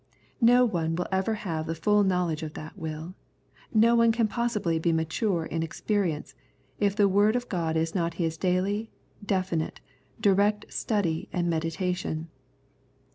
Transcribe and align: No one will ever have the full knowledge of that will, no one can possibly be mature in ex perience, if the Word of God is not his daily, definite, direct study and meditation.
No 0.41 0.65
one 0.65 0.95
will 0.95 1.05
ever 1.11 1.35
have 1.35 1.67
the 1.67 1.75
full 1.75 2.03
knowledge 2.03 2.41
of 2.41 2.55
that 2.55 2.75
will, 2.75 3.13
no 3.71 3.93
one 3.93 4.11
can 4.11 4.27
possibly 4.27 4.79
be 4.79 4.91
mature 4.91 5.45
in 5.45 5.61
ex 5.63 5.79
perience, 5.79 6.33
if 6.79 6.95
the 6.95 7.07
Word 7.07 7.35
of 7.35 7.47
God 7.47 7.77
is 7.77 7.93
not 7.93 8.15
his 8.15 8.35
daily, 8.35 8.89
definite, 9.23 9.79
direct 10.19 10.73
study 10.73 11.29
and 11.31 11.51
meditation. 11.51 12.29